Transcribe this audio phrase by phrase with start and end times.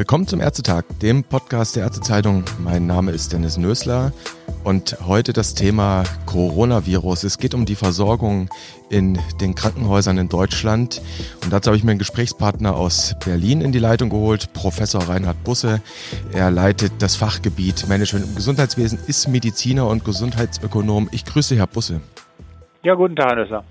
[0.00, 2.42] Willkommen zum Ärztetag, dem Podcast der Ärztezeitung.
[2.58, 4.12] Mein Name ist Dennis Nösler
[4.64, 7.24] und heute das Thema Coronavirus.
[7.24, 8.48] Es geht um die Versorgung
[8.88, 11.00] in den Krankenhäusern in Deutschland.
[11.42, 15.42] Und dazu habe ich mir einen Gesprächspartner aus Berlin in die Leitung geholt, Professor Reinhard
[15.44, 15.80] Busse.
[16.32, 21.08] Er leitet das Fachgebiet Management im Gesundheitswesen, ist Mediziner und Gesundheitsökonom.
[21.12, 22.00] Ich grüße Herr Busse.
[22.82, 23.64] Ja, guten Tag, Herr Nösler.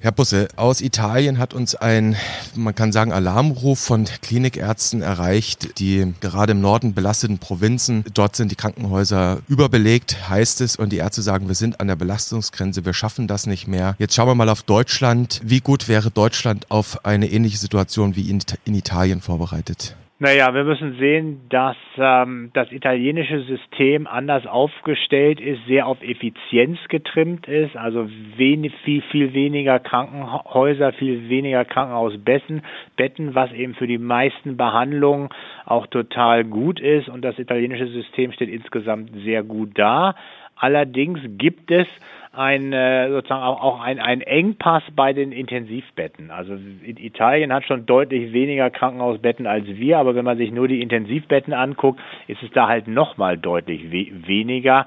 [0.00, 2.16] Herr Busse, aus Italien hat uns ein,
[2.54, 8.50] man kann sagen, Alarmruf von Klinikärzten erreicht, die gerade im Norden belasteten Provinzen, dort sind
[8.50, 12.92] die Krankenhäuser überbelegt, heißt es, und die Ärzte sagen, wir sind an der Belastungsgrenze, wir
[12.92, 13.96] schaffen das nicht mehr.
[13.98, 15.40] Jetzt schauen wir mal auf Deutschland.
[15.44, 19.96] Wie gut wäre Deutschland auf eine ähnliche Situation wie in, Italien vorbereitet?
[20.20, 26.76] Naja, wir müssen sehen, dass ähm, das italienische System anders aufgestellt ist, sehr auf Effizienz
[26.88, 32.62] getrimmt ist, also wenig, viel, viel weniger Krankenhäuser, viel weniger Krankenhausbetten,
[32.96, 35.28] Betten, was eben für die meisten Behandlungen
[35.66, 40.16] auch total gut ist und das italienische System steht insgesamt sehr gut da.
[40.58, 41.86] Allerdings gibt es
[42.32, 46.30] ein äh, sozusagen auch, ein, ein Engpass bei den Intensivbetten.
[46.30, 50.80] Also Italien hat schon deutlich weniger Krankenhausbetten als wir, aber wenn man sich nur die
[50.80, 54.86] Intensivbetten anguckt, ist es da halt nochmal deutlich we weniger.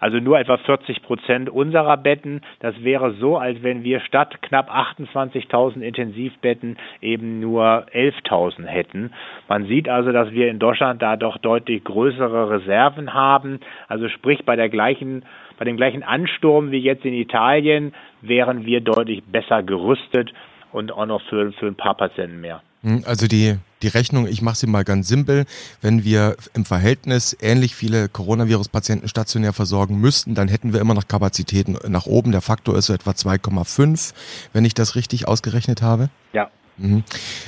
[0.00, 2.40] Also nur etwa 40 Prozent unserer Betten.
[2.60, 9.12] Das wäre so, als wenn wir statt knapp 28.000 Intensivbetten eben nur 11.000 hätten.
[9.48, 13.60] Man sieht also, dass wir in Deutschland da doch deutlich größere Reserven haben.
[13.88, 15.22] Also sprich bei der gleichen
[15.58, 17.92] bei dem gleichen Ansturm wie jetzt in Italien
[18.22, 20.32] wären wir deutlich besser gerüstet
[20.72, 22.62] und auch noch für, für ein paar Patienten mehr.
[22.82, 25.46] Hm, also die, die Rechnung, ich mache sie mal ganz simpel,
[25.80, 31.08] wenn wir im Verhältnis ähnlich viele Coronavirus-Patienten stationär versorgen müssten, dann hätten wir immer noch
[31.08, 32.32] Kapazitäten nach oben.
[32.32, 34.12] Der Faktor ist so etwa 2,5,
[34.52, 36.10] wenn ich das richtig ausgerechnet habe.
[36.32, 36.50] Ja.
[36.80, 37.04] Mhm.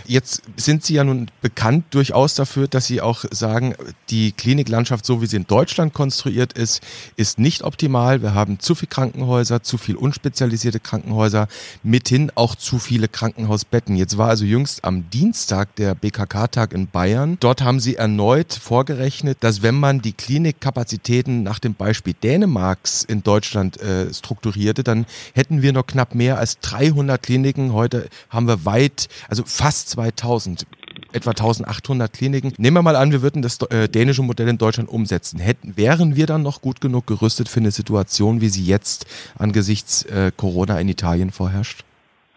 [0.06, 3.74] Jetzt sind Sie ja nun bekannt durchaus dafür, dass Sie auch sagen,
[4.10, 6.82] die Kliniklandschaft, so wie sie in Deutschland konstruiert ist,
[7.16, 8.22] ist nicht optimal.
[8.22, 11.48] Wir haben zu viele Krankenhäuser, zu viel unspezialisierte Krankenhäuser,
[11.82, 13.96] mithin auch zu viele Krankenhausbetten.
[13.96, 17.38] Jetzt war also jüngst am Dienstag der BKK-Tag in Bayern.
[17.40, 23.22] Dort haben Sie erneut vorgerechnet, dass wenn man die Klinikkapazitäten nach dem Beispiel Dänemarks in
[23.22, 27.72] Deutschland äh, strukturierte, dann hätten wir noch knapp mehr als 300 Kliniken.
[27.72, 30.66] Heute haben wir weit also fast 2000
[31.12, 32.52] etwa 1800 Kliniken.
[32.58, 35.38] Nehmen wir mal an, wir würden das äh, dänische Modell in Deutschland umsetzen.
[35.38, 39.06] Hätten, wären wir dann noch gut genug gerüstet für eine Situation, wie sie jetzt
[39.38, 41.84] angesichts äh, Corona in Italien vorherrscht?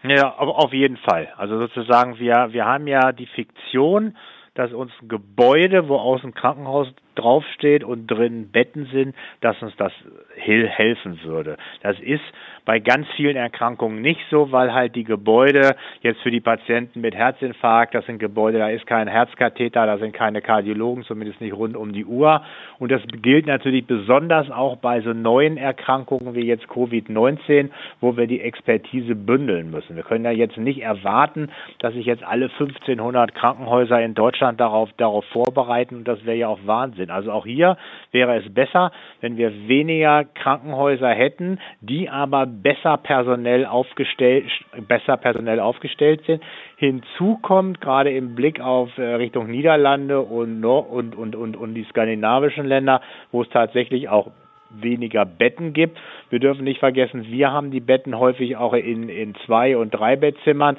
[0.02, 1.28] Ja, auf jeden Fall.
[1.36, 4.16] Also sozusagen, wir, wir haben ja die Fiktion,
[4.54, 6.88] dass uns ein Gebäude, wo außen Krankenhaus
[7.18, 9.92] draufsteht und drin Betten sind, dass uns das
[10.36, 11.56] helfen würde.
[11.82, 12.22] Das ist
[12.66, 17.14] bei ganz vielen Erkrankungen nicht so, weil halt die Gebäude jetzt für die Patienten mit
[17.14, 21.76] Herzinfarkt, das sind Gebäude, da ist kein Herzkatheter, da sind keine Kardiologen, zumindest nicht rund
[21.76, 22.42] um die Uhr.
[22.78, 28.26] Und das gilt natürlich besonders auch bei so neuen Erkrankungen wie jetzt Covid-19, wo wir
[28.26, 29.94] die Expertise bündeln müssen.
[29.94, 34.90] Wir können ja jetzt nicht erwarten, dass sich jetzt alle 1500 Krankenhäuser in Deutschland darauf,
[34.96, 35.96] darauf vorbereiten.
[35.96, 37.05] Und das wäre ja auch Wahnsinn.
[37.10, 37.76] Also auch hier
[38.12, 44.46] wäre es besser, wenn wir weniger Krankenhäuser hätten, die aber besser personell aufgestellt,
[44.86, 46.42] besser personell aufgestellt sind.
[46.76, 51.84] Hinzu kommt gerade im Blick auf äh, Richtung Niederlande und, und, und, und, und die
[51.84, 53.00] skandinavischen Länder,
[53.32, 54.30] wo es tatsächlich auch
[54.70, 55.98] weniger Betten gibt.
[56.30, 60.16] Wir dürfen nicht vergessen, wir haben die Betten häufig auch in, in zwei- und drei
[60.16, 60.76] Bettzimmern.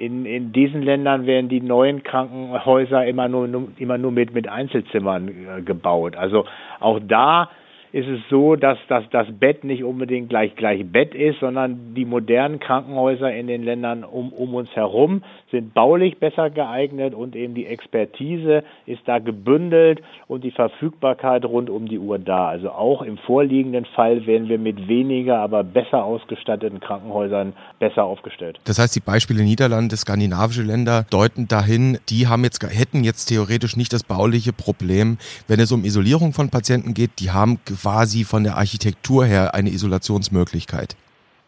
[0.00, 5.28] In, in diesen Ländern werden die neuen Krankenhäuser immer nur, immer nur mit, mit Einzelzimmern
[5.28, 6.16] äh, gebaut.
[6.16, 6.46] Also
[6.80, 7.50] auch da
[7.92, 12.04] ist es so, dass, dass das Bett nicht unbedingt gleich gleich Bett ist, sondern die
[12.04, 17.54] modernen Krankenhäuser in den Ländern um, um uns herum sind baulich besser geeignet und eben
[17.54, 22.48] die Expertise ist da gebündelt und die Verfügbarkeit rund um die Uhr da.
[22.48, 28.60] Also auch im vorliegenden Fall wären wir mit weniger, aber besser ausgestatteten Krankenhäusern besser aufgestellt.
[28.64, 33.76] Das heißt, die Beispiele Niederlande, skandinavische Länder deuten dahin, die haben jetzt, hätten jetzt theoretisch
[33.76, 38.44] nicht das bauliche Problem, wenn es um Isolierung von Patienten geht, die haben quasi von
[38.44, 40.96] der Architektur her eine Isolationsmöglichkeit.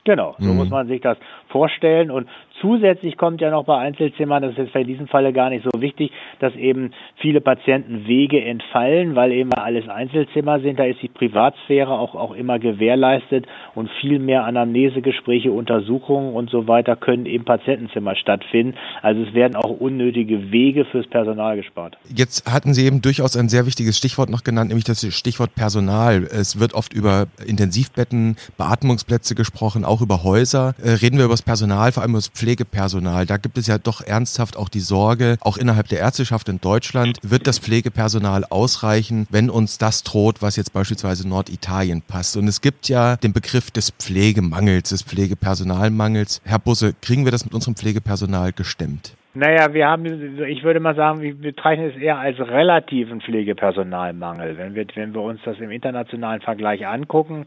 [0.04, 0.56] Genau, so mhm.
[0.56, 1.16] muss man sich das
[1.48, 2.10] vorstellen.
[2.10, 2.28] Und
[2.62, 5.82] zusätzlich kommt ja noch bei Einzelzimmern, das ist jetzt in diesem Falle gar nicht so
[5.82, 10.78] wichtig, dass eben viele Patienten Wege entfallen, weil eben alles Einzelzimmer sind.
[10.78, 16.68] Da ist die Privatsphäre auch, auch immer gewährleistet und viel mehr Anamnesegespräche, Untersuchungen und so
[16.68, 18.78] weiter können im Patientenzimmer stattfinden.
[19.02, 21.98] Also es werden auch unnötige Wege fürs Personal gespart.
[22.14, 26.22] Jetzt hatten Sie eben durchaus ein sehr wichtiges Stichwort noch genannt, nämlich das Stichwort Personal.
[26.22, 30.74] Es wird oft über Intensivbetten, Beatmungsplätze gesprochen, auch über Häuser.
[30.82, 33.24] Äh, reden wir über das Personal, vor allem über das Pflegepersonal.
[33.24, 37.18] Da gibt es ja doch ernsthaft auch die Sorge, auch innerhalb der Ärzteschaft in Deutschland,
[37.22, 42.36] wird das Pflegepersonal ausreichen, wenn uns das droht, was jetzt beispielsweise Norditalien passt.
[42.36, 46.42] Und es gibt ja den Begriff des Pflegemangels, des Pflegepersonalmangels.
[46.44, 49.16] Herr Busse, kriegen wir das mit unserem Pflegepersonal gestemmt?
[49.34, 50.04] Naja, wir haben,
[50.44, 54.58] ich würde mal sagen, wir bezeichnen es eher als relativen Pflegepersonalmangel.
[54.58, 57.46] Wenn wir, wenn wir uns das im internationalen Vergleich angucken,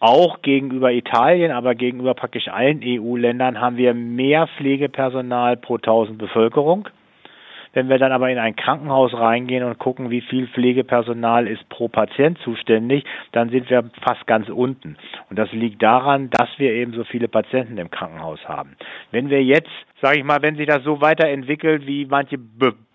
[0.00, 6.88] auch gegenüber Italien, aber gegenüber praktisch allen EU-Ländern haben wir mehr Pflegepersonal pro tausend Bevölkerung.
[7.72, 11.86] Wenn wir dann aber in ein Krankenhaus reingehen und gucken, wie viel Pflegepersonal ist pro
[11.86, 14.96] Patient zuständig, dann sind wir fast ganz unten.
[15.28, 18.74] Und das liegt daran, dass wir eben so viele Patienten im Krankenhaus haben.
[19.12, 19.70] Wenn wir jetzt,
[20.00, 22.38] sage ich mal, wenn sich das so weiterentwickelt, wie manche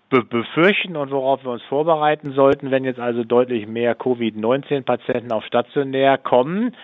[0.08, 5.44] be befürchten und worauf wir uns vorbereiten sollten, wenn jetzt also deutlich mehr Covid-19-Patienten auf
[5.44, 6.74] stationär kommen,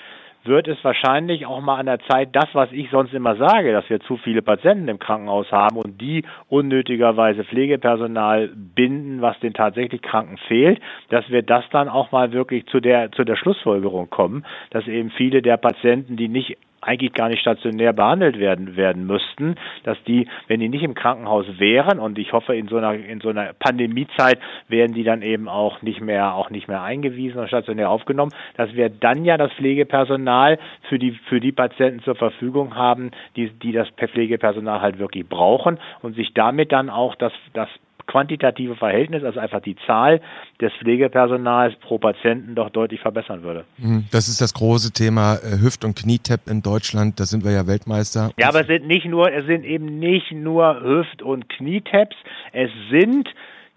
[0.44, 3.88] wird es wahrscheinlich auch mal an der Zeit, das, was ich sonst immer sage, dass
[3.88, 10.02] wir zu viele Patienten im Krankenhaus haben und die unnötigerweise Pflegepersonal binden, was den tatsächlich
[10.02, 10.80] Kranken fehlt,
[11.10, 15.10] dass wir das dann auch mal wirklich zu der, zu der Schlussfolgerung kommen, dass eben
[15.10, 20.26] viele der Patienten, die nicht eigentlich gar nicht stationär behandelt werden werden müssten, dass die,
[20.48, 23.52] wenn die nicht im Krankenhaus wären und ich hoffe in so einer in so einer
[23.58, 24.38] Pandemiezeit
[24.68, 28.74] werden die dann eben auch nicht mehr auch nicht mehr eingewiesen und stationär aufgenommen, dass
[28.74, 30.58] wir dann ja das Pflegepersonal
[30.88, 35.78] für die für die Patienten zur Verfügung haben, die die das Pflegepersonal halt wirklich brauchen
[36.02, 37.68] und sich damit dann auch das das
[38.06, 40.20] quantitative Verhältnis, also einfach die Zahl
[40.60, 43.64] des Pflegepersonals pro Patienten doch deutlich verbessern würde.
[43.78, 44.06] Mhm.
[44.10, 47.18] Das ist das große Thema äh, Hüft- und Knietap in Deutschland.
[47.20, 48.30] Da sind wir ja Weltmeister.
[48.38, 52.16] Ja, aber es sind nicht nur, es sind eben nicht nur Hüft- und Knietaps.
[52.52, 53.28] Es sind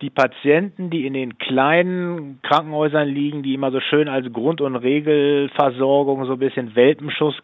[0.02, 4.76] die Patienten, die in den kleinen Krankenhäusern liegen, die immer so schön als Grund- und
[4.76, 7.36] Regelversorgung so ein bisschen Welpenschutz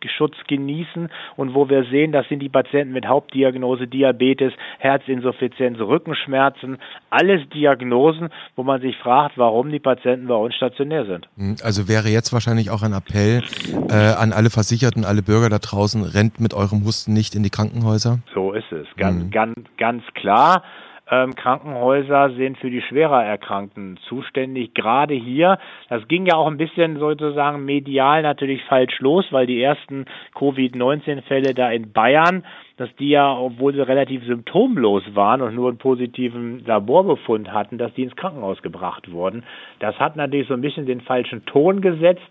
[0.48, 6.78] genießen und wo wir sehen, das sind die Patienten mit Hauptdiagnose Diabetes, Herzinsuffizienz, Rückenschmerzen,
[7.10, 11.30] alles Diagnosen, wo man sich fragt, warum die Patienten bei uns stationär sind.
[11.38, 13.44] Hm, also wäre jetzt wahrscheinlich auch ein Appell
[13.90, 17.50] äh, an alle Versicherten, alle Bürger da draußen, rennt mit eurem Husten nicht in die
[17.50, 18.20] Krankenhäuser?
[18.34, 19.32] So ist es, ganz, mhm.
[19.32, 20.64] ganz, ganz klar
[21.12, 24.74] ähm, Krankenhäuser sind für die schwerer Erkrankten zuständig.
[24.74, 25.60] Gerade hier,
[25.90, 30.06] das ging ja auch ein bisschen sozusagen medial natürlich falsch los, weil die ersten
[30.36, 32.46] Covid-19-Fälle da in Bayern,
[32.78, 37.94] dass die ja, obwohl sie relativ symptomlos waren und nur einen positiven Laborbefund hatten, dass
[37.94, 39.44] die ins Krankenhaus gebracht wurden.
[39.80, 42.22] Das hat natürlich so ein bisschen den falschen Ton gesetzt,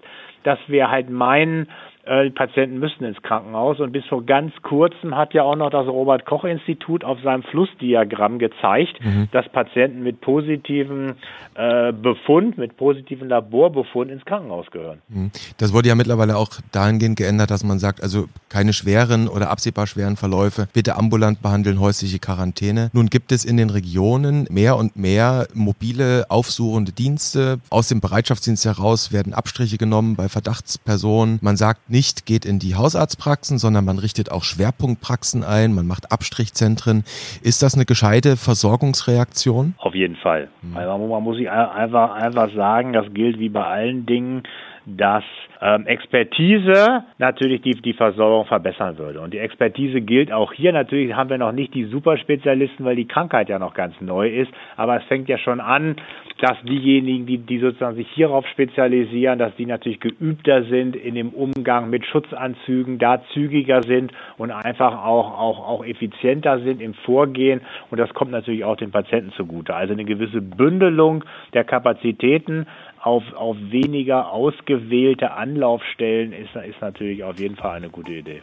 [0.42, 1.68] dass wir halt meinen,
[2.06, 3.78] die Patienten müssen ins Krankenhaus.
[3.78, 7.42] Und bis vor ganz kurzem hat ja auch noch das Robert Koch Institut auf seinem
[7.42, 9.28] Flussdiagramm gezeigt, mhm.
[9.32, 11.14] dass Patienten mit positiven
[11.54, 15.02] äh, Befund, mit positiven Laborbefund ins Krankenhaus gehören.
[15.08, 15.30] Mhm.
[15.58, 19.86] Das wurde ja mittlerweile auch dahingehend geändert, dass man sagt, also keine schweren oder absehbar
[19.86, 22.90] schweren Verläufe, bitte ambulant behandeln, häusliche Quarantäne.
[22.94, 27.60] Nun gibt es in den Regionen mehr und mehr mobile aufsuchende Dienste.
[27.68, 31.38] Aus dem Bereitschaftsdienst heraus werden Abstriche genommen bei Verdachtspersonen.
[31.42, 36.12] Man sagt nicht, geht in die Hausarztpraxen, sondern man richtet auch Schwerpunktpraxen ein, man macht
[36.12, 37.04] Abstrichzentren.
[37.42, 39.74] Ist das eine gescheite Versorgungsreaktion?
[39.78, 40.48] Auf jeden Fall.
[40.62, 40.76] Mhm.
[40.76, 44.42] Also man muss sich einfach, einfach sagen, das gilt wie bei allen Dingen
[44.96, 45.24] dass
[45.60, 49.20] ähm, Expertise natürlich die, die Versorgung verbessern würde.
[49.20, 50.72] Und die Expertise gilt auch hier.
[50.72, 54.50] Natürlich haben wir noch nicht die Superspezialisten, weil die Krankheit ja noch ganz neu ist.
[54.76, 55.96] Aber es fängt ja schon an,
[56.40, 61.30] dass diejenigen, die, die sozusagen sich hierauf spezialisieren, dass die natürlich geübter sind in dem
[61.30, 67.60] Umgang mit Schutzanzügen, da zügiger sind und einfach auch, auch, auch effizienter sind im Vorgehen.
[67.90, 69.74] Und das kommt natürlich auch den Patienten zugute.
[69.74, 72.66] Also eine gewisse Bündelung der Kapazitäten
[73.02, 78.42] auf, auf weniger ausgewählte Anlaufstellen ist, ist natürlich auf jeden Fall eine gute Idee.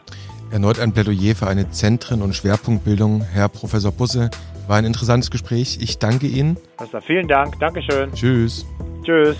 [0.50, 3.20] Erneut ein Plädoyer für eine Zentren- und Schwerpunktbildung.
[3.20, 4.30] Herr Professor Busse,
[4.66, 5.78] war ein interessantes Gespräch.
[5.80, 6.56] Ich danke Ihnen.
[7.02, 7.58] vielen Dank.
[7.60, 8.12] Dankeschön.
[8.12, 8.66] Tschüss.
[9.04, 9.36] Tschüss.